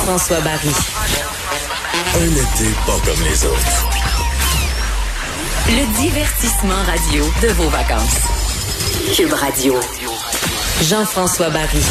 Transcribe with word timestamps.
Jean-François 0.00 0.40
Barry. 0.40 0.70
Un 2.16 2.30
été 2.30 2.70
pas 2.86 2.96
comme 3.04 3.22
les 3.22 3.44
autres. 3.44 3.88
Le 5.68 6.00
divertissement 6.00 6.82
radio 6.86 7.24
de 7.42 7.48
vos 7.48 7.68
vacances. 7.68 8.20
Cube 9.14 9.32
Radio. 9.34 9.74
Jean-François 10.82 11.50
Barry. 11.50 11.82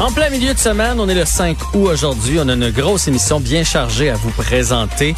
En 0.00 0.10
plein 0.10 0.30
milieu 0.30 0.54
de 0.54 0.58
semaine, 0.58 0.98
on 0.98 1.06
est 1.06 1.14
le 1.14 1.26
5 1.26 1.58
août 1.74 1.88
aujourd'hui. 1.92 2.38
On 2.40 2.48
a 2.48 2.54
une 2.54 2.70
grosse 2.70 3.08
émission 3.08 3.40
bien 3.40 3.62
chargée 3.62 4.08
à 4.08 4.14
vous 4.14 4.30
présenter. 4.30 5.14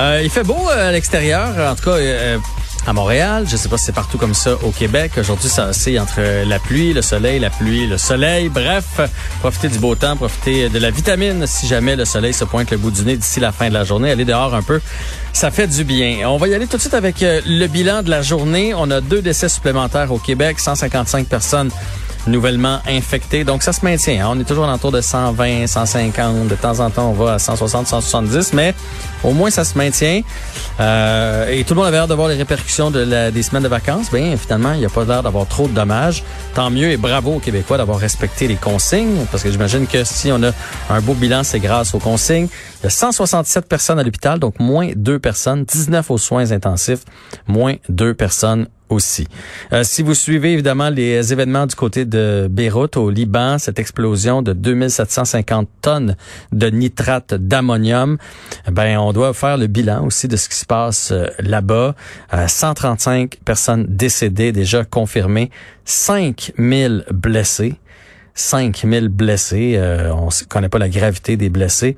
Euh, 0.00 0.22
il 0.24 0.30
fait 0.30 0.42
beau 0.42 0.58
euh, 0.70 0.88
à 0.88 0.92
l'extérieur, 0.92 1.70
en 1.70 1.76
tout 1.76 1.84
cas 1.84 1.98
euh, 1.98 2.38
à 2.86 2.92
Montréal. 2.92 3.46
Je 3.48 3.56
sais 3.56 3.68
pas 3.68 3.78
si 3.78 3.86
c'est 3.86 3.92
partout 3.92 4.18
comme 4.18 4.34
ça 4.34 4.54
au 4.62 4.70
Québec. 4.70 5.12
Aujourd'hui, 5.18 5.48
ça 5.48 5.72
c'est 5.72 5.98
entre 5.98 6.20
la 6.44 6.58
pluie, 6.58 6.92
le 6.92 7.02
soleil, 7.02 7.38
la 7.38 7.50
pluie, 7.50 7.86
le 7.86 7.98
soleil. 7.98 8.48
Bref, 8.48 9.00
profitez 9.40 9.68
du 9.68 9.78
beau 9.78 9.94
temps, 9.94 10.16
profitez 10.16 10.68
de 10.68 10.78
la 10.78 10.90
vitamine 10.90 11.46
si 11.46 11.66
jamais 11.66 11.96
le 11.96 12.04
soleil 12.04 12.32
se 12.32 12.44
pointe 12.44 12.70
le 12.70 12.76
bout 12.76 12.90
du 12.90 13.02
nez 13.02 13.16
d'ici 13.16 13.40
la 13.40 13.52
fin 13.52 13.68
de 13.68 13.74
la 13.74 13.84
journée. 13.84 14.10
Allez 14.10 14.24
dehors 14.24 14.54
un 14.54 14.62
peu, 14.62 14.80
ça 15.32 15.50
fait 15.50 15.66
du 15.66 15.84
bien. 15.84 16.28
On 16.28 16.36
va 16.36 16.48
y 16.48 16.54
aller 16.54 16.66
tout 16.66 16.76
de 16.76 16.82
suite 16.82 16.94
avec 16.94 17.16
le 17.20 17.66
bilan 17.66 18.02
de 18.02 18.10
la 18.10 18.22
journée. 18.22 18.74
On 18.74 18.90
a 18.90 19.00
deux 19.00 19.22
décès 19.22 19.48
supplémentaires 19.48 20.12
au 20.12 20.18
Québec, 20.18 20.58
155 20.58 21.26
personnes 21.26 21.70
nouvellement 22.26 22.80
infectés. 22.86 23.44
Donc, 23.44 23.62
ça 23.62 23.72
se 23.72 23.84
maintient. 23.84 24.26
Hein. 24.26 24.32
On 24.32 24.40
est 24.40 24.44
toujours 24.44 24.68
autour 24.68 24.92
de 24.92 25.00
120, 25.00 25.66
150. 25.66 26.48
De 26.48 26.54
temps 26.54 26.80
en 26.80 26.90
temps, 26.90 27.10
on 27.10 27.12
va 27.12 27.34
à 27.34 27.38
160, 27.38 27.86
170. 27.86 28.52
Mais 28.52 28.74
au 29.24 29.32
moins, 29.32 29.50
ça 29.50 29.64
se 29.64 29.76
maintient. 29.76 30.22
Euh, 30.80 31.50
et 31.50 31.64
tout 31.64 31.74
le 31.74 31.78
monde 31.78 31.88
avait 31.88 31.96
l'air 31.96 32.08
de 32.08 32.14
voir 32.14 32.28
les 32.28 32.36
répercussions 32.36 32.90
de 32.90 33.00
la, 33.00 33.30
des 33.30 33.42
semaines 33.42 33.62
de 33.62 33.68
vacances. 33.68 34.10
Bien, 34.10 34.36
finalement, 34.36 34.72
il 34.72 34.80
n'y 34.80 34.86
a 34.86 34.90
pas 34.90 35.04
l'air 35.04 35.22
d'avoir 35.22 35.46
trop 35.46 35.68
de 35.68 35.72
dommages. 35.72 36.22
Tant 36.54 36.70
mieux 36.70 36.90
et 36.90 36.96
bravo 36.96 37.34
aux 37.34 37.40
Québécois 37.40 37.78
d'avoir 37.78 37.98
respecté 37.98 38.48
les 38.48 38.56
consignes. 38.56 39.26
Parce 39.30 39.42
que 39.42 39.50
j'imagine 39.50 39.86
que 39.86 40.04
si 40.04 40.30
on 40.32 40.42
a 40.42 40.52
un 40.90 41.00
beau 41.00 41.14
bilan, 41.14 41.42
c'est 41.44 41.60
grâce 41.60 41.94
aux 41.94 41.98
consignes. 41.98 42.48
Il 42.80 42.84
y 42.84 42.86
a 42.86 42.90
167 42.90 43.66
personnes 43.66 43.98
à 43.98 44.02
l'hôpital, 44.02 44.38
donc 44.38 44.58
moins 44.58 44.90
deux 44.94 45.18
personnes. 45.18 45.64
19 45.64 46.10
aux 46.10 46.18
soins 46.18 46.50
intensifs, 46.52 47.04
moins 47.46 47.74
deux 47.88 48.14
personnes 48.14 48.66
aussi. 48.90 49.26
Euh, 49.72 49.82
si 49.84 50.02
vous 50.02 50.14
suivez 50.14 50.52
évidemment 50.52 50.90
les 50.90 51.32
événements 51.32 51.66
du 51.66 51.74
côté 51.74 52.04
de 52.04 52.48
Beyrouth 52.50 52.96
au 52.96 53.08
Liban, 53.08 53.58
cette 53.58 53.78
explosion 53.78 54.42
de 54.42 54.52
2750 54.52 55.68
tonnes 55.80 56.16
de 56.52 56.66
nitrate 56.68 57.34
d'ammonium, 57.34 58.18
ben 58.70 58.98
on 58.98 59.12
doit 59.12 59.32
faire 59.32 59.56
le 59.56 59.68
bilan 59.68 60.04
aussi 60.04 60.28
de 60.28 60.36
ce 60.36 60.48
qui 60.48 60.56
se 60.56 60.66
passe 60.66 61.12
euh, 61.12 61.26
là-bas. 61.38 61.94
135 62.46 63.34
euh, 63.34 63.38
personnes 63.44 63.86
décédées 63.88 64.52
déjà 64.52 64.84
confirmées, 64.84 65.50
5000 65.84 67.04
blessés. 67.10 67.76
5000 68.34 69.08
blessés. 69.08 69.78
on 70.14 70.26
ne 70.26 70.44
connaît 70.48 70.68
pas 70.68 70.78
la 70.78 70.88
gravité 70.88 71.36
des 71.36 71.50
blessés. 71.50 71.96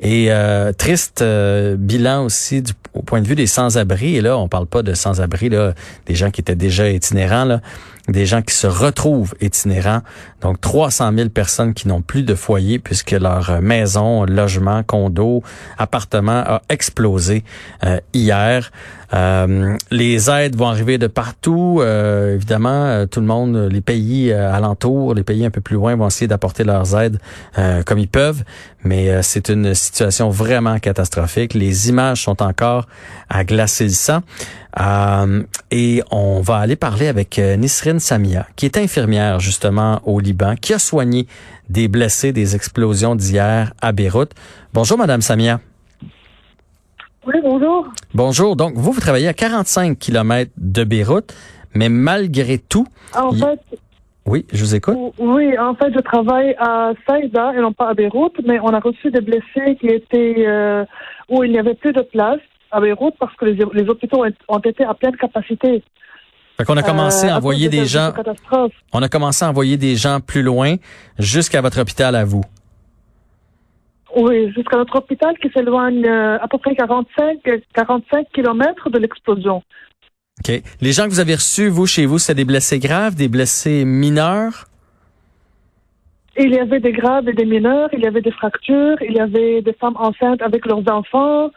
Et 0.00 0.26
euh, 0.30 0.72
triste 0.72 1.22
euh, 1.22 1.76
bilan 1.76 2.24
aussi 2.24 2.62
du, 2.62 2.72
au 2.94 3.02
point 3.02 3.20
de 3.20 3.28
vue 3.28 3.34
des 3.34 3.46
sans-abri. 3.46 4.16
Et 4.16 4.20
là, 4.20 4.36
on 4.38 4.48
parle 4.48 4.66
pas 4.66 4.82
de 4.82 4.94
sans-abri, 4.94 5.48
là, 5.48 5.74
des 6.06 6.14
gens 6.14 6.30
qui 6.30 6.40
étaient 6.40 6.56
déjà 6.56 6.90
itinérants, 6.90 7.44
là, 7.44 7.60
des 8.08 8.26
gens 8.26 8.42
qui 8.42 8.54
se 8.54 8.66
retrouvent 8.66 9.34
itinérants. 9.40 10.02
Donc 10.42 10.60
300 10.60 11.12
000 11.16 11.28
personnes 11.30 11.72
qui 11.74 11.88
n'ont 11.88 12.02
plus 12.02 12.22
de 12.22 12.34
foyer 12.34 12.78
puisque 12.78 13.12
leur 13.12 13.62
maison, 13.62 14.24
logement, 14.24 14.82
condo, 14.82 15.42
appartement 15.78 16.42
a 16.46 16.62
explosé 16.68 17.44
euh, 17.84 17.98
hier. 18.12 18.70
Euh, 19.14 19.76
les 19.90 20.28
aides 20.28 20.56
vont 20.56 20.68
arriver 20.68 20.98
de 20.98 21.06
partout. 21.06 21.78
Euh, 21.80 22.34
évidemment, 22.34 23.06
tout 23.06 23.20
le 23.20 23.26
monde, 23.26 23.68
les 23.70 23.80
pays 23.80 24.32
alentours, 24.32 25.14
les 25.14 25.22
pays 25.22 25.46
un 25.46 25.50
peu 25.50 25.60
plus 25.60 25.76
loin 25.76 25.96
vont 25.96 26.08
essayer 26.08 26.26
d'apporter 26.26 26.64
leurs 26.64 26.94
aides 27.00 27.18
comme 27.86 27.98
ils 27.98 28.08
peuvent. 28.08 28.44
Mais 28.82 29.22
c'est 29.22 29.48
une 29.48 29.74
situation 29.84 30.30
vraiment 30.30 30.78
catastrophique. 30.78 31.54
Les 31.54 31.88
images 31.88 32.24
sont 32.24 32.42
encore 32.42 32.86
à 33.28 33.44
glacer 33.44 33.84
le 33.84 33.90
sang. 33.90 34.20
et 35.70 36.02
on 36.10 36.40
va 36.40 36.56
aller 36.56 36.76
parler 36.76 37.08
avec 37.08 37.38
Nisrine 37.38 38.00
Samia, 38.00 38.46
qui 38.56 38.66
est 38.66 38.76
infirmière 38.76 39.40
justement 39.40 40.00
au 40.04 40.20
Liban, 40.20 40.56
qui 40.56 40.72
a 40.74 40.78
soigné 40.78 41.26
des 41.68 41.88
blessés 41.88 42.32
des 42.32 42.54
explosions 42.56 43.14
d'hier 43.14 43.72
à 43.80 43.92
Beyrouth. 43.92 44.32
Bonjour, 44.72 44.98
Madame 44.98 45.22
Samia. 45.22 45.60
Oui, 47.26 47.34
bonjour. 47.42 47.88
Bonjour. 48.12 48.56
Donc, 48.56 48.74
vous, 48.76 48.92
vous 48.92 49.00
travaillez 49.00 49.28
à 49.28 49.34
45 49.34 49.98
km 49.98 50.50
de 50.58 50.84
Beyrouth, 50.84 51.34
mais 51.74 51.88
malgré 51.88 52.58
tout... 52.58 52.86
En 53.14 53.32
fait... 53.32 53.60
Oui, 54.26 54.46
je 54.52 54.64
vous 54.64 54.74
écoute. 54.74 54.96
Oui, 55.18 55.58
en 55.58 55.74
fait, 55.74 55.92
je 55.94 56.00
travaille 56.00 56.54
à 56.58 56.92
Saïda 57.06 57.52
et 57.54 57.60
non 57.60 57.72
pas 57.72 57.90
à 57.90 57.94
Beyrouth, 57.94 58.36
mais 58.46 58.58
on 58.60 58.72
a 58.72 58.80
reçu 58.80 59.10
des 59.10 59.20
blessés 59.20 59.76
qui 59.78 59.88
étaient 59.88 60.44
euh, 60.46 60.84
où 61.28 61.44
il 61.44 61.52
n'y 61.52 61.58
avait 61.58 61.74
plus 61.74 61.92
de 61.92 62.00
place 62.00 62.40
à 62.70 62.80
Beyrouth 62.80 63.14
parce 63.20 63.34
que 63.36 63.44
les, 63.44 63.58
les 63.74 63.88
hôpitaux 63.88 64.24
ont 64.48 64.58
été 64.58 64.84
à 64.84 64.94
pleine 64.94 65.16
capacité. 65.16 65.82
Fait 66.56 66.64
qu'on 66.64 66.76
a 66.76 66.82
commencé 66.82 67.28
à 67.28 67.34
euh, 67.34 67.38
envoyer 67.38 67.68
des 67.68 67.84
gens. 67.84 68.12
On 68.92 69.02
a 69.02 69.08
commencé 69.08 69.44
à 69.44 69.50
envoyer 69.50 69.76
des 69.76 69.96
gens 69.96 70.20
plus 70.20 70.42
loin 70.42 70.76
jusqu'à 71.18 71.60
votre 71.60 71.80
hôpital 71.80 72.14
à 72.14 72.24
vous. 72.24 72.42
Oui, 74.16 74.52
jusqu'à 74.52 74.76
notre 74.76 74.96
hôpital 74.96 75.36
qui 75.38 75.50
s'éloigne 75.50 76.06
euh, 76.06 76.38
à 76.40 76.46
peu 76.46 76.58
près 76.58 76.76
45, 76.76 77.38
45 77.74 78.26
kilomètres 78.32 78.88
de 78.88 78.98
l'explosion. 78.98 79.62
OK. 80.40 80.62
Les 80.80 80.92
gens 80.92 81.04
que 81.04 81.10
vous 81.10 81.20
avez 81.20 81.34
reçus, 81.34 81.68
vous, 81.68 81.86
chez 81.86 82.06
vous, 82.06 82.18
c'est 82.18 82.34
des 82.34 82.44
blessés 82.44 82.78
graves, 82.78 83.14
des 83.14 83.28
blessés 83.28 83.84
mineurs? 83.84 84.66
Il 86.36 86.52
y 86.52 86.58
avait 86.58 86.80
des 86.80 86.92
graves 86.92 87.28
et 87.28 87.32
des 87.32 87.44
mineurs, 87.44 87.88
il 87.92 88.00
y 88.00 88.06
avait 88.06 88.20
des 88.20 88.32
fractures, 88.32 88.96
il 89.02 89.12
y 89.12 89.20
avait 89.20 89.62
des 89.62 89.72
femmes 89.74 89.96
enceintes 89.96 90.42
avec 90.42 90.66
leurs 90.66 90.82
enfants. 90.90 91.50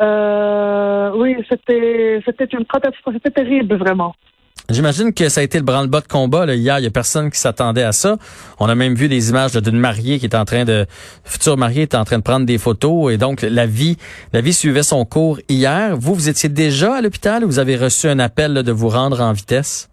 Euh, 0.00 1.10
oui, 1.16 1.36
c'était 1.48 2.22
c'était 2.24 2.44
une 2.44 2.64
catastrophe, 2.64 3.14
c'était 3.14 3.42
terrible 3.42 3.74
vraiment. 3.74 4.14
J'imagine 4.68 5.12
que 5.12 5.28
ça 5.28 5.40
a 5.40 5.44
été 5.44 5.58
le 5.58 5.64
branle-bas 5.64 6.00
de 6.00 6.06
combat 6.06 6.46
là, 6.46 6.54
hier. 6.54 6.78
Il 6.78 6.84
y 6.84 6.86
a 6.86 6.90
personne 6.90 7.30
qui 7.30 7.38
s'attendait 7.38 7.82
à 7.82 7.92
ça. 7.92 8.16
On 8.58 8.68
a 8.68 8.74
même 8.74 8.94
vu 8.94 9.08
des 9.08 9.30
images 9.30 9.52
d'une 9.52 9.78
mariée 9.78 10.18
qui 10.18 10.26
est 10.26 10.36
en 10.36 10.44
train 10.44 10.64
de, 10.64 10.86
future 11.24 11.56
mariée 11.56 11.82
est 11.82 11.94
en 11.94 12.04
train 12.04 12.18
de 12.18 12.22
prendre 12.22 12.46
des 12.46 12.58
photos 12.58 13.12
et 13.12 13.16
donc 13.16 13.42
la 13.42 13.66
vie, 13.66 13.96
la 14.32 14.40
vie 14.40 14.52
suivait 14.52 14.82
son 14.82 15.04
cours 15.04 15.38
hier. 15.48 15.96
Vous, 15.96 16.14
vous 16.14 16.28
étiez 16.28 16.48
déjà 16.48 16.96
à 16.96 17.00
l'hôpital 17.00 17.44
ou 17.44 17.46
vous 17.46 17.58
avez 17.58 17.76
reçu 17.76 18.08
un 18.08 18.18
appel 18.18 18.54
de 18.54 18.72
vous 18.72 18.88
rendre 18.88 19.20
en 19.20 19.32
vitesse? 19.32 19.90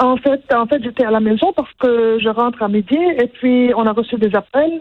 En 0.00 0.16
fait, 0.16 0.40
en 0.54 0.66
fait, 0.66 0.82
j'étais 0.82 1.04
à 1.04 1.10
la 1.10 1.20
maison 1.20 1.52
parce 1.56 1.72
que 1.80 2.18
je 2.20 2.28
rentre 2.28 2.62
à 2.62 2.68
midi 2.68 2.96
et 2.96 3.26
puis 3.26 3.72
on 3.76 3.84
a 3.86 3.92
reçu 3.92 4.16
des 4.16 4.34
appels. 4.34 4.80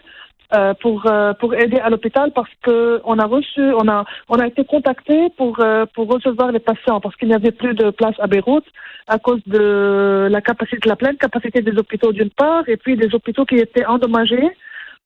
Euh, 0.53 0.73
pour 0.75 1.05
euh, 1.05 1.33
pour 1.33 1.53
aider 1.55 1.77
à 1.77 1.89
l'hôpital 1.89 2.31
parce 2.33 2.49
que 2.61 3.01
on 3.03 3.19
a 3.19 3.25
reçu 3.25 3.59
on 3.59 3.85
a 3.89 4.05
on 4.29 4.39
a 4.39 4.47
été 4.47 4.63
contacté 4.63 5.27
pour 5.35 5.59
euh, 5.59 5.85
pour 5.93 6.07
recevoir 6.07 6.53
les 6.53 6.59
patients 6.59 7.01
parce 7.01 7.17
qu'il 7.17 7.27
n'y 7.27 7.33
avait 7.33 7.51
plus 7.51 7.73
de 7.73 7.89
place 7.89 8.15
à 8.19 8.27
Beyrouth 8.27 8.63
à 9.07 9.19
cause 9.19 9.41
de 9.45 10.29
la 10.31 10.39
capacité 10.39 10.87
la 10.87 10.95
pleine 10.95 11.17
capacité 11.17 11.61
des 11.61 11.77
hôpitaux 11.77 12.13
d'une 12.13 12.29
part 12.29 12.63
et 12.69 12.77
puis 12.77 12.95
des 12.95 13.13
hôpitaux 13.13 13.43
qui 13.43 13.55
étaient 13.55 13.85
endommagés 13.85 14.49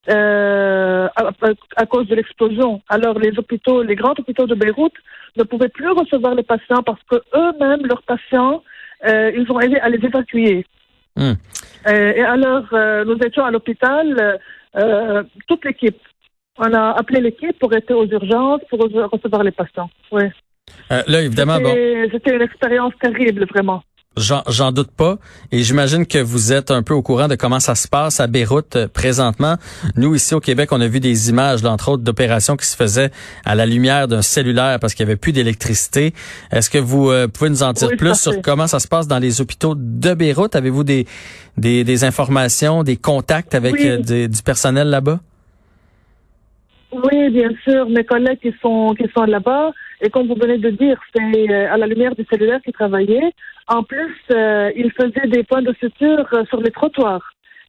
à, 0.07 1.09
à, 1.75 1.85
cause 1.87 2.07
de 2.07 2.13
l'explosion. 2.13 2.83
Alors 2.87 3.17
les 3.17 3.35
hôpitaux 3.39 3.81
les 3.81 3.95
grands 3.95 4.13
hôpitaux 4.19 4.45
de 4.45 4.53
Beyrouth 4.53 4.93
ne 5.37 5.43
pouvaient 5.43 5.69
plus 5.69 5.89
recevoir 5.89 6.35
les 6.35 6.43
patients 6.43 6.83
parce 6.83 7.01
que 7.09 7.15
eux-mêmes 7.33 7.87
leurs 7.87 8.03
patients 8.03 8.61
ils 9.07 9.47
ont 9.49 9.59
aidé 9.59 9.77
à 9.77 9.89
les 9.89 10.05
évacuer. 10.05 10.67
Hmm. 11.15 11.33
et 11.87 12.21
alors 12.21 12.65
nous 13.07 13.17
étions 13.25 13.43
à 13.43 13.49
l'hôpital 13.49 14.39
euh, 14.75 15.23
toute 15.47 15.65
l'équipe. 15.65 15.99
On 16.57 16.73
a 16.73 16.91
appelé 16.91 17.21
l'équipe 17.21 17.57
pour 17.59 17.73
être 17.73 17.93
aux 17.93 18.05
urgences, 18.05 18.61
pour 18.69 18.79
recevoir 18.79 19.43
les 19.43 19.51
patients. 19.51 19.89
Oui. 20.11 20.23
Euh, 20.91 21.01
là, 21.07 21.21
évidemment, 21.21 21.59
bon. 21.59 21.73
C'était 22.11 22.35
une 22.35 22.41
expérience 22.41 22.93
terrible, 23.01 23.45
vraiment. 23.45 23.83
J'en 24.17 24.73
doute 24.73 24.91
pas. 24.91 25.17
Et 25.53 25.63
j'imagine 25.63 26.05
que 26.05 26.17
vous 26.17 26.51
êtes 26.51 26.69
un 26.69 26.83
peu 26.83 26.93
au 26.93 27.01
courant 27.01 27.29
de 27.29 27.35
comment 27.35 27.61
ça 27.61 27.75
se 27.75 27.87
passe 27.87 28.19
à 28.19 28.27
Beyrouth 28.27 28.75
euh, 28.75 28.87
présentement. 28.89 29.55
Nous, 29.95 30.15
ici 30.15 30.35
au 30.35 30.41
Québec, 30.41 30.73
on 30.73 30.81
a 30.81 30.87
vu 30.87 30.99
des 30.99 31.29
images, 31.29 31.63
entre 31.63 31.91
autres, 31.91 32.03
d'opérations 32.03 32.57
qui 32.57 32.65
se 32.65 32.75
faisaient 32.75 33.09
à 33.45 33.55
la 33.55 33.65
lumière 33.65 34.09
d'un 34.09 34.21
cellulaire 34.21 34.79
parce 34.81 34.95
qu'il 34.95 35.05
y 35.05 35.09
avait 35.09 35.15
plus 35.15 35.31
d'électricité. 35.31 36.13
Est-ce 36.51 36.69
que 36.69 36.77
vous 36.77 37.09
euh, 37.09 37.29
pouvez 37.29 37.49
nous 37.49 37.63
en 37.63 37.71
dire 37.71 37.89
plus 37.97 38.19
sur 38.19 38.41
comment 38.41 38.67
ça 38.67 38.79
se 38.79 38.87
passe 38.89 39.07
dans 39.07 39.19
les 39.19 39.39
hôpitaux 39.39 39.75
de 39.77 40.13
Beyrouth? 40.13 40.57
Avez-vous 40.57 40.83
des, 40.83 41.07
des, 41.55 41.85
des, 41.85 42.03
informations, 42.03 42.83
des 42.83 42.97
contacts 42.97 43.55
avec 43.55 43.79
euh, 43.79 44.27
du 44.27 44.43
personnel 44.43 44.89
là-bas? 44.89 45.21
Oui, 46.91 47.29
bien 47.29 47.49
sûr. 47.63 47.89
Mes 47.89 48.03
collègues 48.03 48.39
qui 48.41 48.53
sont, 48.61 48.93
qui 48.97 49.05
sont 49.15 49.23
là-bas, 49.23 49.71
et 50.01 50.09
comme 50.09 50.27
vous 50.27 50.35
venez 50.35 50.57
de 50.57 50.71
dire, 50.71 50.99
c'est 51.13 51.53
à 51.53 51.77
la 51.77 51.87
lumière 51.87 52.15
du 52.15 52.25
cellulaire 52.29 52.59
qui 52.65 52.71
travaillaient. 52.71 53.31
En 53.67 53.83
plus, 53.83 54.15
euh, 54.33 54.71
il 54.75 54.91
faisait 54.91 55.27
des 55.27 55.43
points 55.43 55.61
de 55.61 55.73
suture 55.79 56.25
euh, 56.33 56.43
sur 56.45 56.59
les 56.59 56.71
trottoirs. 56.71 57.21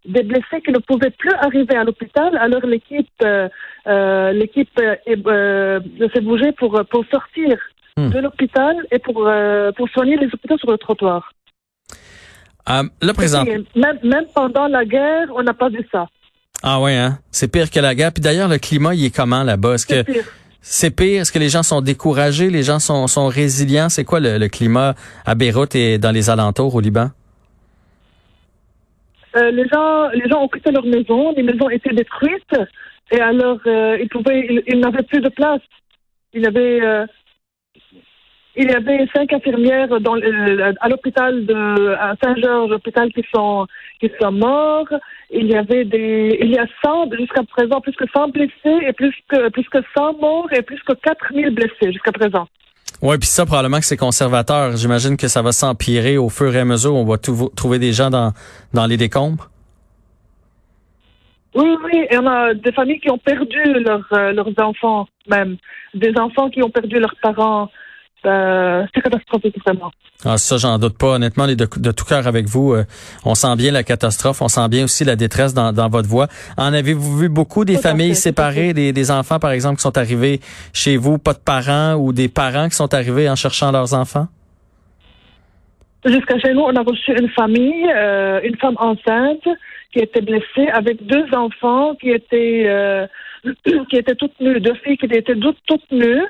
Des 0.06 0.22
blessés 0.22 0.60
qui 0.64 0.72
ne 0.72 0.78
pouvaient 0.78 1.10
plus 1.10 1.32
arriver 1.32 1.76
à 1.76 1.84
l'hôpital, 1.84 2.36
alors 2.38 2.66
l'équipe 2.66 3.06
euh, 3.22 4.32
l'équipe 4.32 4.70
s'est 4.76 6.20
bougée 6.20 6.52
pour, 6.52 6.82
pour 6.90 7.04
sortir 7.06 7.56
hmm. 7.96 8.08
de 8.08 8.18
l'hôpital 8.18 8.74
et 8.90 8.98
pour, 8.98 9.30
pour 9.76 9.88
soigner 9.90 10.16
les 10.16 10.26
hôpitaux 10.26 10.58
sur 10.58 10.72
le 10.72 10.78
trottoir. 10.78 11.32
le 12.66 13.12
président. 13.12 13.44
Même, 13.44 13.98
même 14.02 14.24
pendant 14.34 14.66
la 14.66 14.84
guerre, 14.84 15.28
on 15.36 15.42
n'a 15.44 15.54
pas 15.54 15.68
vu 15.68 15.86
ça. 15.92 16.08
Ah 16.64 16.80
ouais, 16.80 16.96
hein? 16.96 17.18
C'est 17.30 17.50
pire 17.50 17.70
que 17.70 17.78
la 17.80 17.94
guerre. 17.94 18.12
Puis 18.12 18.22
d'ailleurs, 18.22 18.48
le 18.48 18.58
climat, 18.58 18.94
il 18.94 19.04
est 19.04 19.14
comment 19.14 19.42
là-bas? 19.42 19.74
Est-ce 19.74 19.86
que 19.86 20.04
c'est 20.62 20.94
pire? 20.94 21.22
Est-ce 21.22 21.32
que 21.32 21.40
les 21.40 21.48
gens 21.48 21.64
sont 21.64 21.80
découragés? 21.80 22.48
Les 22.48 22.62
gens 22.62 22.78
sont, 22.78 23.26
résilients? 23.26 23.88
C'est 23.88 24.04
quoi 24.04 24.20
le, 24.20 24.46
climat 24.48 24.94
à 25.26 25.34
Beyrouth 25.34 25.74
et 25.74 25.98
dans 25.98 26.12
les 26.12 26.30
alentours 26.30 26.74
au 26.74 26.80
Liban? 26.80 27.10
Euh, 29.36 29.50
les 29.50 29.66
gens, 29.68 30.08
les 30.10 30.28
gens 30.28 30.42
ont 30.42 30.48
quitté 30.48 30.70
leur 30.70 30.84
maison, 30.84 31.32
les 31.36 31.42
maisons 31.42 31.68
étaient 31.70 31.94
détruites, 31.94 32.54
et 33.10 33.20
alors 33.20 33.58
euh, 33.66 33.96
ils 34.00 34.08
pouvaient, 34.08 34.62
ils, 34.66 34.78
n'avaient 34.78 35.02
plus 35.02 35.20
de 35.20 35.30
place. 35.30 35.62
Ils 36.34 36.46
avaient, 36.46 36.80
euh, 36.82 37.06
il 38.56 38.70
y 38.70 38.74
avait 38.74 39.06
cinq 39.14 39.32
infirmières 39.32 39.88
dans, 40.00 40.14
à 40.80 40.88
l'hôpital 40.88 41.46
de 41.46 41.94
à 41.94 42.14
Saint-Georges, 42.22 42.70
l'hôpital 42.70 43.10
qui 43.12 43.24
sont 43.34 43.66
qui 44.00 44.10
sont 44.20 44.32
morts. 44.32 44.88
Il 45.30 45.46
y 45.46 45.56
avait 45.56 45.84
des, 45.84 46.38
il 46.40 46.50
y 46.50 46.58
a 46.58 46.66
100 46.84 47.12
jusqu'à 47.18 47.42
présent 47.44 47.80
plus 47.80 47.94
que 47.96 48.04
100 48.14 48.28
blessés 48.28 48.86
et 48.86 48.92
plus 48.92 49.14
que 49.28 49.48
plus 49.48 49.68
que 49.70 49.78
100 49.96 50.18
morts 50.18 50.48
et 50.52 50.62
plus 50.62 50.80
que 50.82 50.92
4000 50.92 51.50
blessés 51.50 51.92
jusqu'à 51.92 52.12
présent. 52.12 52.46
Oui, 53.00 53.16
puis 53.18 53.28
ça 53.28 53.46
probablement 53.46 53.78
que 53.78 53.86
c'est 53.86 53.96
conservateur. 53.96 54.76
J'imagine 54.76 55.16
que 55.16 55.28
ça 55.28 55.42
va 55.42 55.52
s'empirer 55.52 56.18
au 56.18 56.28
fur 56.28 56.54
et 56.54 56.60
à 56.60 56.64
mesure. 56.64 56.94
On 56.94 57.04
va 57.04 57.16
trouver 57.16 57.78
des 57.78 57.92
gens 57.92 58.10
dans 58.10 58.32
dans 58.74 58.86
les 58.86 58.98
décombres. 58.98 59.48
Oui, 61.54 61.68
oui, 61.84 62.06
et 62.10 62.18
on 62.18 62.26
a 62.26 62.54
des 62.54 62.72
familles 62.72 63.00
qui 63.00 63.10
ont 63.10 63.18
perdu 63.18 63.58
euh, 63.58 64.32
leurs 64.32 64.52
enfants 64.58 65.06
même, 65.28 65.56
des 65.94 66.12
enfants 66.18 66.48
qui 66.48 66.62
ont 66.62 66.70
perdu 66.70 66.98
leurs 66.98 67.14
parents. 67.22 67.70
Euh, 68.24 68.84
c'est 68.94 69.00
catastrophique 69.00 69.56
vraiment. 69.64 69.90
Ah, 70.24 70.38
ça, 70.38 70.56
j'en 70.56 70.78
doute 70.78 70.96
pas. 70.96 71.14
Honnêtement, 71.14 71.46
les 71.46 71.56
de, 71.56 71.66
tout 71.66 72.04
cœur 72.04 72.26
avec 72.26 72.46
vous, 72.46 72.72
euh, 72.72 72.84
on 73.24 73.34
sent 73.34 73.54
bien 73.56 73.72
la 73.72 73.82
catastrophe, 73.82 74.42
on 74.42 74.48
sent 74.48 74.68
bien 74.68 74.84
aussi 74.84 75.04
la 75.04 75.16
détresse 75.16 75.54
dans, 75.54 75.72
dans 75.72 75.88
votre 75.88 76.08
voix. 76.08 76.28
En 76.56 76.72
avez-vous 76.72 77.18
vu 77.18 77.28
beaucoup 77.28 77.64
des 77.64 77.78
familles 77.78 78.14
séparées, 78.14 78.72
des, 78.72 78.92
des, 78.92 79.10
enfants, 79.10 79.38
par 79.38 79.50
exemple, 79.50 79.76
qui 79.76 79.82
sont 79.82 79.98
arrivés 79.98 80.40
chez 80.72 80.96
vous, 80.96 81.18
pas 81.18 81.32
de 81.32 81.38
parents, 81.38 81.94
ou 81.94 82.12
des 82.12 82.28
parents 82.28 82.68
qui 82.68 82.76
sont 82.76 82.92
arrivés 82.94 83.28
en 83.28 83.36
cherchant 83.36 83.72
leurs 83.72 83.94
enfants? 83.94 84.28
Jusqu'à 86.04 86.38
chez 86.38 86.52
nous, 86.52 86.62
on 86.62 86.74
a 86.74 86.82
reçu 86.82 87.12
une 87.12 87.28
famille, 87.30 87.90
euh, 87.94 88.40
une 88.44 88.56
femme 88.56 88.76
enceinte 88.78 89.48
qui 89.92 89.98
était 89.98 90.22
blessée 90.22 90.68
avec 90.72 91.04
deux 91.06 91.26
enfants 91.32 91.94
qui 91.96 92.10
étaient 92.10 93.08
qui 93.90 93.96
étaient 93.96 94.14
toutes 94.14 94.38
nues, 94.40 94.60
deux 94.60 94.74
filles 94.84 94.96
qui 94.96 95.06
étaient 95.06 95.34
toutes, 95.34 95.58
toutes 95.66 95.90
nues. 95.90 96.24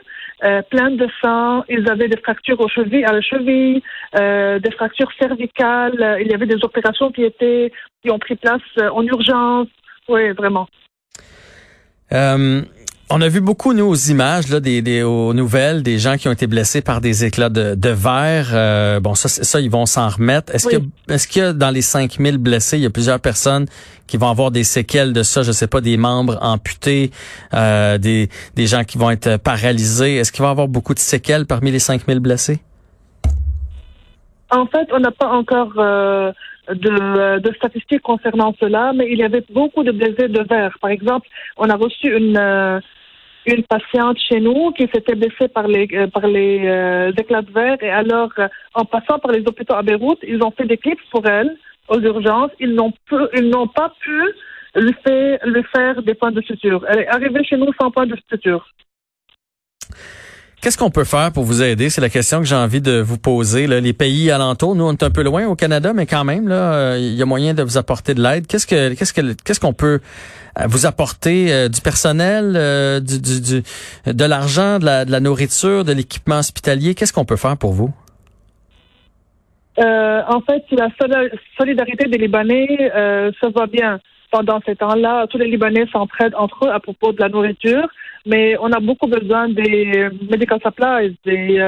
Euh, 0.45 0.61
plein 0.63 0.91
de 0.91 1.07
sang. 1.21 1.65
Ils 1.69 1.89
avaient 1.89 2.09
des 2.09 2.17
fractures 2.17 2.59
aux 2.61 2.69
chevilles, 2.69 3.05
à 3.05 3.13
la 3.13 3.21
cheville, 3.21 3.81
euh, 4.19 4.59
des 4.59 4.73
fractures 4.73 5.11
cervicales. 5.19 6.19
Il 6.21 6.27
y 6.27 6.35
avait 6.35 6.47
des 6.47 6.65
opérations 6.65 7.13
qui 7.13 7.23
étaient, 7.23 7.71
qui 8.03 8.11
ont 8.11 8.19
pris 8.19 8.35
place 8.35 8.61
euh, 8.79 8.89
en 8.91 9.05
urgence. 9.05 9.69
Oui, 10.09 10.33
vraiment. 10.33 10.67
On 13.15 13.21
a 13.21 13.29
vu 13.29 13.43
beaucoup, 13.43 13.75
nous, 13.75 13.85
aux 13.85 13.95
images, 13.95 14.49
là, 14.49 14.59
des, 14.59 14.81
des, 14.81 15.03
aux 15.03 15.35
nouvelles, 15.35 15.83
des 15.83 15.99
gens 15.99 16.17
qui 16.17 16.29
ont 16.29 16.33
été 16.33 16.47
blessés 16.47 16.81
par 16.81 17.03
des 17.03 17.27
éclats 17.27 17.51
de, 17.51 17.75
de 17.75 17.89
verre. 17.91 18.53
Euh, 18.55 19.01
bon, 19.01 19.15
ça, 19.15 19.29
ça, 19.29 19.61
ils 19.61 19.71
vont 19.71 19.85
s'en 19.85 20.09
remettre. 20.09 20.55
Est-ce 20.55 20.67
que, 20.67 20.77
est-ce 21.11 21.29
que 21.29 21.53
dans 21.53 21.69
les 21.69 21.83
5000 21.83 22.39
blessés, 22.39 22.79
il 22.79 22.85
y 22.85 22.87
a 22.87 22.91
plusieurs 22.91 23.21
personnes 23.21 23.67
qui 24.07 24.17
vont 24.17 24.31
avoir 24.31 24.51
des 24.51 24.65
séquelles 24.65 25.13
de 25.13 25.23
ça? 25.23 25.43
Je 25.43 25.53
sais 25.53 25.67
pas, 25.67 25.83
des 25.83 25.99
membres 25.99 26.39
amputés, 26.41 27.11
euh, 27.53 27.99
des, 27.99 28.31
des 28.57 28.67
gens 28.67 28.83
qui 28.83 28.97
vont 28.97 29.11
être 29.11 29.37
paralysés. 29.37 30.17
Est-ce 30.17 30.33
qu'il 30.33 30.41
va 30.41 30.49
y 30.49 30.51
avoir 30.53 30.69
beaucoup 30.69 30.95
de 30.95 30.99
séquelles 30.99 31.45
parmi 31.45 31.71
les 31.71 31.81
5000 31.81 32.19
blessés? 32.19 32.61
En 34.51 34.65
fait, 34.65 34.89
on 34.91 35.01
n'a 35.01 35.11
pas 35.11 35.29
encore 35.29 35.75
euh, 35.77 36.33
de, 36.71 37.41
de, 37.41 37.55
statistiques 37.57 38.01
concernant 38.01 38.55
cela, 38.59 38.95
mais 38.95 39.07
il 39.11 39.19
y 39.19 39.23
avait 39.23 39.45
beaucoup 39.53 39.85
de 39.85 39.93
blessés 39.93 40.29
de 40.29 40.43
verre. 40.49 40.79
Par 40.81 40.89
exemple, 40.89 41.29
on 41.59 41.69
a 41.69 41.77
reçu 41.77 42.17
une 42.17 42.81
une 43.47 43.65
patiente 43.65 44.19
chez 44.29 44.41
nous 44.41 44.73
qui 44.73 44.89
s'était 44.93 45.15
blessée 45.15 45.49
par 45.49 45.67
les 45.67 45.89
euh, 45.93 46.07
par 46.07 46.27
les 46.27 46.63
euh, 46.65 47.13
éclats 47.17 47.43
de 47.43 47.51
verre 47.51 47.83
et 47.83 47.91
alors 47.91 48.31
euh, 48.39 48.49
en 48.75 48.85
passant 48.85 49.19
par 49.19 49.33
les 49.33 49.41
hôpitaux 49.41 49.75
à 49.75 49.83
Beyrouth, 49.83 50.19
ils 50.23 50.43
ont 50.43 50.53
fait 50.53 50.67
des 50.67 50.77
clips 50.77 51.01
pour 51.11 51.27
elle 51.27 51.57
aux 51.89 52.01
urgences. 52.01 52.53
Ils 52.61 52.75
n'ont 52.75 52.93
ils 53.35 53.49
n'ont 53.49 53.69
pas 53.69 53.93
pu 54.01 54.23
lui 54.77 54.95
faire 55.05 55.39
lui 55.45 55.65
faire 55.75 56.03
des 56.03 56.15
points 56.15 56.33
de 56.33 56.41
suture. 56.43 56.85
Elle 56.89 57.01
est 57.01 57.09
arrivée 57.09 57.45
chez 57.45 57.57
nous 57.57 57.73
sans 57.81 57.91
point 57.91 58.07
de 58.07 58.17
suture. 58.31 58.65
Qu'est-ce 60.61 60.79
qu'on 60.79 60.91
peut 60.91 61.05
faire 61.05 61.33
pour 61.33 61.43
vous 61.43 61.61
aider? 61.61 61.91
C'est 61.91 62.01
la 62.01 62.09
question 62.09 62.39
que 62.39 62.45
j'ai 62.45 62.55
envie 62.55 62.81
de 62.81 63.01
vous 63.01 63.19
poser. 63.19 63.67
Les 63.67 63.93
pays 63.93 64.31
alentours, 64.31 64.77
nous, 64.77 64.85
on 64.85 64.93
est 64.93 65.03
un 65.03 65.11
peu 65.11 65.25
loin 65.25 65.45
au 65.49 65.57
Canada, 65.57 65.93
mais 65.93 66.07
quand 66.07 66.23
même, 66.23 66.47
là, 66.47 66.97
il 66.97 67.15
y 67.15 67.21
a 67.23 67.27
moyen 67.27 67.53
de 67.53 67.65
vous 67.65 67.79
apporter 67.79 68.15
de 68.15 68.23
l'aide. 68.23 68.47
Qu'est-ce 68.47 68.69
que 68.69 68.95
qu'est-ce 68.95 69.13
que 69.13 69.33
qu'est-ce 69.43 69.59
qu'on 69.59 69.73
peut 69.73 69.99
euh, 69.99 69.99
vous 70.67 70.87
apporter 70.87 71.53
euh, 71.53 71.69
du 71.69 71.81
personnel, 71.81 72.55
euh, 72.57 73.01
du, 73.01 73.21
du, 73.21 73.41
du, 73.41 73.63
de 74.07 74.25
l'argent, 74.25 74.79
de 74.79 74.85
la, 74.85 75.05
de 75.05 75.11
la 75.11 75.21
nourriture, 75.21 75.85
de 75.85 75.93
l'équipement 75.93 76.39
hospitalier? 76.39 76.95
Qu'est-ce 76.95 77.13
qu'on 77.13 77.25
peut 77.25 77.37
faire 77.37 77.57
pour 77.57 77.73
vous? 77.73 77.91
en 79.79 80.41
fait, 80.43 80.63
la 80.71 80.89
solidarité 81.59 82.09
des 82.09 82.19
Libanais, 82.19 82.91
ça 83.41 83.49
va 83.55 83.67
bien. 83.67 84.01
Pendant 84.31 84.61
ces 84.65 84.77
temps-là, 84.77 85.27
tous 85.27 85.39
les 85.39 85.49
Libanais 85.49 85.87
s'entraident 85.93 86.35
entre 86.37 86.67
eux 86.67 86.71
à 86.71 86.79
propos 86.79 87.13
de 87.13 87.21
la 87.21 87.29
nourriture 87.29 87.89
mais 88.25 88.57
on 88.61 88.71
a 88.71 88.79
beaucoup 88.79 89.09
besoin 89.09 89.49
des 89.49 90.09
medical 90.31 90.61
supplies, 90.65 91.17
des 91.25 91.59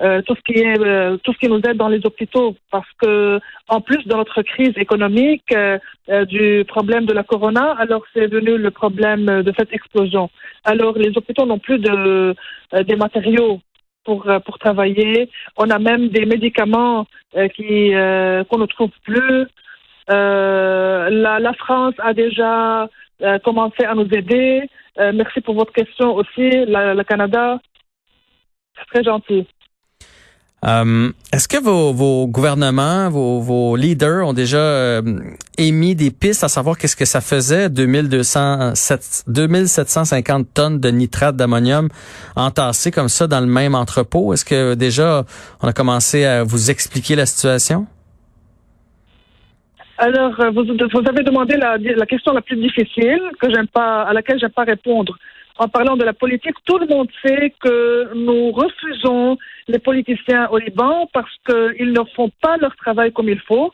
euh, 0.00 0.22
tout 0.22 0.36
ce 0.36 0.40
qui 0.42 0.60
est 0.60 0.78
euh, 0.78 1.16
tout 1.24 1.32
ce 1.32 1.38
qui 1.38 1.48
nous 1.48 1.58
aide 1.58 1.76
dans 1.76 1.88
les 1.88 2.04
hôpitaux. 2.04 2.54
Parce 2.70 2.88
que 3.02 3.40
en 3.68 3.80
plus 3.80 4.04
de 4.06 4.14
notre 4.14 4.42
crise 4.42 4.72
économique 4.76 5.50
euh, 5.52 5.78
du 6.24 6.64
problème 6.68 7.04
de 7.04 7.12
la 7.12 7.24
corona 7.24 7.74
alors 7.78 8.02
c'est 8.14 8.28
venu 8.28 8.58
le 8.58 8.70
problème 8.70 9.42
de 9.42 9.52
cette 9.58 9.72
explosion. 9.72 10.30
Alors 10.64 10.96
les 10.96 11.16
hôpitaux 11.16 11.46
n'ont 11.46 11.58
plus 11.58 11.78
de 11.78 12.34
des 12.88 12.96
matériaux 12.96 13.60
pour 14.04 14.24
pour 14.44 14.58
travailler. 14.58 15.30
On 15.56 15.68
a 15.70 15.78
même 15.80 16.08
des 16.08 16.26
médicaments 16.26 17.06
qui 17.56 17.90
qu'on 18.48 18.58
ne 18.58 18.66
trouve 18.66 18.92
plus. 19.04 19.46
La, 20.08 21.40
la 21.40 21.52
France 21.54 21.94
a 21.98 22.14
déjà 22.14 22.88
commencé 23.44 23.84
à 23.84 23.94
nous 23.94 24.08
aider. 24.12 24.62
Merci 24.96 25.40
pour 25.40 25.54
votre 25.54 25.72
question 25.72 26.14
aussi. 26.14 26.48
Le 26.66 27.02
Canada, 27.02 27.60
c'est 28.76 28.86
très 28.92 29.04
gentil. 29.04 29.46
Euh, 30.64 31.10
Est-ce 31.32 31.46
que 31.46 31.62
vos, 31.62 31.92
vos 31.92 32.26
gouvernements, 32.26 33.08
vos, 33.10 33.40
vos, 33.40 33.76
leaders 33.76 34.26
ont 34.26 34.32
déjà 34.32 34.58
euh, 34.58 35.02
émis 35.56 35.94
des 35.94 36.10
pistes 36.10 36.42
à 36.42 36.48
savoir 36.48 36.76
qu'est-ce 36.76 36.96
que 36.96 37.04
ça 37.04 37.20
faisait 37.20 37.70
2200, 37.70 38.72
2750 39.28 40.46
tonnes 40.52 40.80
de 40.80 40.88
nitrate 40.88 41.36
d'ammonium 41.36 41.88
entassées 42.34 42.90
comme 42.90 43.08
ça 43.08 43.28
dans 43.28 43.40
le 43.40 43.46
même 43.46 43.76
entrepôt? 43.76 44.32
Est-ce 44.32 44.44
que 44.44 44.74
déjà 44.74 45.24
on 45.62 45.68
a 45.68 45.72
commencé 45.72 46.24
à 46.24 46.42
vous 46.42 46.70
expliquer 46.70 47.14
la 47.14 47.26
situation? 47.26 47.86
Alors, 49.98 50.38
euh, 50.40 50.50
vous, 50.50 50.64
vous, 50.64 51.08
avez 51.08 51.24
demandé 51.24 51.56
la, 51.56 51.76
la, 51.76 52.06
question 52.06 52.32
la 52.32 52.40
plus 52.40 52.56
difficile 52.56 53.20
que 53.40 53.52
j'aime 53.52 53.66
pas, 53.66 54.02
à 54.02 54.12
laquelle 54.12 54.38
j'aime 54.38 54.50
pas 54.50 54.64
répondre. 54.64 55.16
En 55.58 55.68
parlant 55.68 55.96
de 55.96 56.04
la 56.04 56.12
politique, 56.12 56.54
tout 56.64 56.78
le 56.78 56.86
monde 56.86 57.08
sait 57.24 57.52
que 57.60 58.14
nous 58.14 58.52
refusons 58.52 59.36
les 59.66 59.80
politiciens 59.80 60.48
au 60.50 60.58
Liban 60.58 61.08
parce 61.12 61.34
qu'ils 61.46 61.92
ne 61.92 62.04
font 62.14 62.30
pas 62.40 62.56
leur 62.58 62.76
travail 62.76 63.12
comme 63.12 63.28
il 63.28 63.40
faut. 63.40 63.72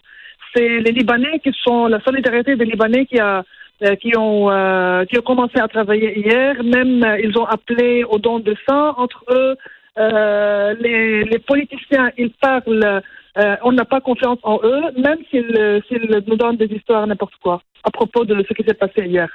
C'est 0.55 0.81
les 0.81 0.93
Libanais 0.93 1.41
qui 1.41 1.53
sont 1.63 1.87
la 1.87 2.01
solidarité 2.01 2.57
des 2.57 2.65
Libanais 2.65 3.05
qui 3.05 3.19
a 3.19 3.45
euh, 3.83 3.97
qui 3.97 4.17
ont 4.17 4.51
euh, 4.51 5.05
qui 5.05 5.19
ont 5.19 5.23
commencé 5.23 5.59
à 5.59 5.69
travailler 5.69 6.19
hier. 6.19 6.63
Même 6.63 7.05
ils 7.23 7.37
ont 7.37 7.45
appelé 7.45 8.05
au 8.05 8.19
don 8.19 8.39
de 8.39 8.57
sang 8.67 8.95
entre 8.97 9.23
eux. 9.31 9.57
Euh, 9.99 10.75
les, 10.81 11.25
les 11.25 11.39
politiciens, 11.39 12.11
ils 12.19 12.31
parlent, 12.31 13.03
euh, 13.39 13.57
on 13.63 13.73
n'a 13.73 13.85
pas 13.85 14.01
confiance 14.01 14.39
en 14.43 14.59
eux, 14.65 14.83
même 14.97 15.19
s'ils 15.31 15.83
s'ils 15.87 16.23
nous 16.27 16.37
donnent 16.37 16.57
des 16.57 16.73
histoires 16.75 17.07
n'importe 17.07 17.37
quoi 17.43 17.63
à 17.85 17.91
propos 17.91 18.25
de 18.25 18.43
ce 18.49 18.55
qui 18.55 18.65
s'est 18.65 18.75
passé 18.75 19.07
hier. 19.07 19.29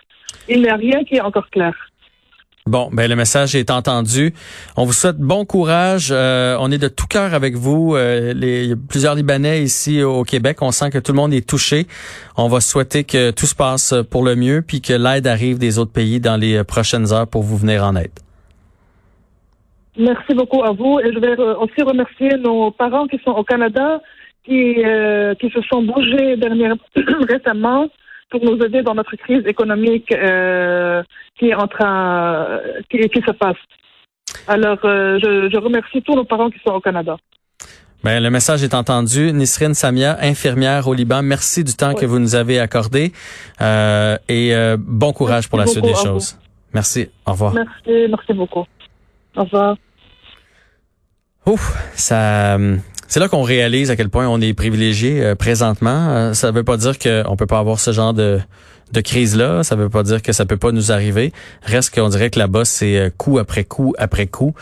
Il 0.48 0.62
n'y 0.62 0.70
a 0.70 0.75
rien 0.75 1.03
qui 1.03 1.15
est 1.15 1.22
encore 1.22 1.50
clair. 1.50 1.88
Bon, 2.69 2.88
ben 2.93 3.09
le 3.09 3.15
message 3.15 3.55
est 3.55 3.71
entendu. 3.71 4.31
On 4.77 4.85
vous 4.85 4.93
souhaite 4.93 5.17
bon 5.17 5.43
courage. 5.43 6.09
Euh, 6.11 6.55
on 6.59 6.69
est 6.69 6.77
de 6.77 6.88
tout 6.88 7.07
cœur 7.07 7.33
avec 7.33 7.55
vous. 7.55 7.95
Euh, 7.95 8.31
les, 8.35 8.75
plusieurs 8.75 9.15
Libanais 9.15 9.63
ici 9.63 10.03
au 10.03 10.23
Québec. 10.23 10.59
On 10.61 10.69
sent 10.69 10.91
que 10.91 10.99
tout 10.99 11.11
le 11.11 11.15
monde 11.15 11.33
est 11.33 11.49
touché. 11.49 11.88
On 12.38 12.47
va 12.47 12.61
souhaiter 12.61 13.05
que 13.05 13.31
tout 13.31 13.47
se 13.47 13.55
passe 13.55 13.95
pour 14.11 14.23
le 14.23 14.35
mieux, 14.35 14.61
puis 14.61 14.81
que 14.81 14.93
l'aide 14.93 15.25
arrive 15.25 15.57
des 15.57 15.79
autres 15.79 15.91
pays 15.91 16.19
dans 16.19 16.38
les 16.38 16.63
prochaines 16.63 17.11
heures 17.11 17.25
pour 17.25 17.41
vous 17.41 17.57
venir 17.57 17.83
en 17.83 17.95
aide. 17.95 18.11
Merci 19.97 20.35
beaucoup 20.35 20.63
à 20.63 20.71
vous 20.71 20.99
et 20.99 21.11
je 21.11 21.17
vais 21.17 21.39
euh, 21.39 21.55
aussi 21.55 21.81
remercier 21.81 22.29
nos 22.38 22.69
parents 22.69 23.07
qui 23.07 23.19
sont 23.25 23.31
au 23.31 23.43
Canada, 23.43 23.99
qui, 24.45 24.75
euh, 24.85 25.33
qui 25.33 25.49
se 25.49 25.61
sont 25.63 25.81
bougés 25.81 26.38
dernièrement, 26.38 26.77
récemment 27.27 27.88
pour 28.29 28.43
nous 28.43 28.63
aider 28.63 28.81
dans 28.81 28.95
notre 28.95 29.15
crise 29.15 29.45
économique 29.45 30.12
euh, 30.12 31.03
qui 31.38 31.50
est 31.50 31.55
en 31.55 31.67
train, 31.67 32.59
qui, 32.89 32.98
qui 33.09 33.21
se 33.21 33.31
passe. 33.31 33.57
Alors, 34.48 34.79
euh, 34.83 35.19
je, 35.21 35.50
je, 35.51 35.57
remercie 35.57 36.01
tous 36.01 36.15
nos 36.15 36.25
parents 36.25 36.50
qui 36.50 36.59
sont 36.59 36.74
au 36.74 36.79
Canada. 36.79 37.17
Ben, 38.03 38.24
le 38.24 38.29
message 38.29 38.63
est 38.63 38.74
entendu. 38.74 39.33
Nisrine 39.33 39.74
Samia, 39.74 40.17
infirmière 40.21 40.88
au 40.88 40.93
Liban, 40.93 41.21
merci 41.21 41.63
du 41.63 41.74
temps 41.74 41.93
que 41.93 42.05
vous 42.05 42.19
nous 42.19 42.36
avez 42.36 42.59
accordé 42.59 43.12
euh, 43.62 44.17
et 44.29 44.55
euh, 44.55 44.77
bon 44.79 45.12
courage 45.12 45.50
pour 45.50 45.59
la 45.59 45.67
suite 45.67 45.83
des 45.83 45.95
choses. 45.95 46.38
Merci. 46.74 47.09
Au 47.25 47.31
revoir. 47.31 47.53
Merci, 47.53 48.07
merci 48.09 48.33
beaucoup. 48.33 48.65
Au 49.36 49.43
revoir. 49.43 49.75
Ouf, 51.45 51.74
ça. 51.95 52.57
C'est 53.09 53.19
là 53.19 53.27
qu'on 53.27 53.41
réalise 53.41 53.89
à 53.89 53.95
quel 53.95 54.09
point 54.09 54.27
on 54.27 54.39
est 54.39 54.53
privilégié 54.53 55.23
euh, 55.23 55.33
présentement. 55.33 56.09
Euh, 56.09 56.33
ça 56.33 56.51
veut 56.51 56.63
pas 56.63 56.77
dire 56.77 56.99
qu'on 56.99 57.35
peut 57.35 57.47
pas 57.47 57.57
avoir 57.57 57.79
ce 57.79 57.91
genre 57.91 58.13
de, 58.13 58.39
de 58.91 59.01
crise-là. 59.01 59.63
Ça 59.63 59.75
veut 59.75 59.89
pas 59.89 60.03
dire 60.03 60.21
que 60.21 60.31
ça 60.31 60.45
peut 60.45 60.57
pas 60.57 60.71
nous 60.71 60.91
arriver. 60.91 61.33
Reste 61.63 61.95
qu'on 61.95 62.09
dirait 62.09 62.29
que 62.29 62.37
là-bas, 62.37 62.65
c'est 62.65 62.97
euh, 62.99 63.09
coup 63.09 63.39
après 63.39 63.63
coup 63.63 63.95
après 63.97 64.27
coup. 64.27 64.53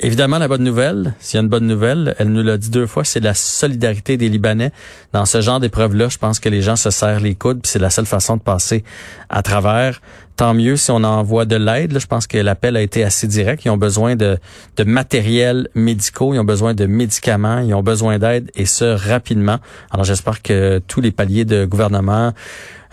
Évidemment, 0.00 0.38
la 0.38 0.48
bonne 0.48 0.64
nouvelle, 0.64 1.14
s'il 1.20 1.36
y 1.36 1.40
a 1.40 1.42
une 1.42 1.48
bonne 1.48 1.66
nouvelle, 1.66 2.16
elle 2.18 2.28
nous 2.28 2.42
l'a 2.42 2.58
dit 2.58 2.70
deux 2.70 2.86
fois, 2.86 3.04
c'est 3.04 3.20
la 3.20 3.34
solidarité 3.34 4.16
des 4.16 4.28
Libanais. 4.28 4.72
Dans 5.12 5.26
ce 5.26 5.40
genre 5.40 5.60
d'épreuve-là, 5.60 6.08
je 6.08 6.18
pense 6.18 6.40
que 6.40 6.48
les 6.48 6.60
gens 6.60 6.74
se 6.74 6.90
serrent 6.90 7.20
les 7.20 7.36
coudes, 7.36 7.60
puis 7.62 7.70
c'est 7.70 7.78
la 7.78 7.90
seule 7.90 8.06
façon 8.06 8.36
de 8.36 8.42
passer 8.42 8.82
à 9.28 9.42
travers. 9.42 10.00
Tant 10.34 10.54
mieux 10.54 10.76
si 10.76 10.90
on 10.90 11.04
envoie 11.04 11.44
de 11.44 11.56
l'aide. 11.56 11.98
Je 11.98 12.06
pense 12.06 12.26
que 12.26 12.38
l'appel 12.38 12.76
a 12.76 12.80
été 12.80 13.04
assez 13.04 13.28
direct. 13.28 13.64
Ils 13.64 13.70
ont 13.70 13.76
besoin 13.76 14.16
de, 14.16 14.38
de 14.76 14.84
matériel 14.84 15.68
médicaux, 15.74 16.34
ils 16.34 16.40
ont 16.40 16.44
besoin 16.44 16.74
de 16.74 16.86
médicaments, 16.86 17.60
ils 17.60 17.74
ont 17.74 17.82
besoin 17.82 18.18
d'aide, 18.18 18.50
et 18.56 18.66
ce, 18.66 18.84
rapidement. 18.84 19.58
Alors 19.90 20.04
j'espère 20.04 20.42
que 20.42 20.80
tous 20.88 21.00
les 21.00 21.12
paliers 21.12 21.44
de 21.44 21.64
gouvernement, 21.64 22.32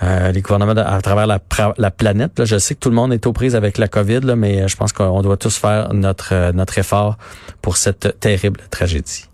euh, 0.03 0.31
les 0.31 0.41
gouvernements 0.41 0.71
à 0.71 1.01
travers 1.01 1.27
la, 1.27 1.39
la 1.77 1.91
planète. 1.91 2.45
Je 2.45 2.57
sais 2.57 2.75
que 2.75 2.79
tout 2.79 2.89
le 2.89 2.95
monde 2.95 3.13
est 3.13 3.25
aux 3.27 3.33
prises 3.33 3.55
avec 3.55 3.77
la 3.77 3.87
COVID, 3.87 4.21
mais 4.37 4.67
je 4.67 4.75
pense 4.75 4.93
qu'on 4.93 5.21
doit 5.21 5.37
tous 5.37 5.57
faire 5.57 5.93
notre, 5.93 6.33
euh, 6.33 6.51
notre 6.51 6.77
effort 6.77 7.17
pour 7.61 7.77
cette 7.77 8.19
terrible 8.19 8.61
tragédie. 8.69 9.28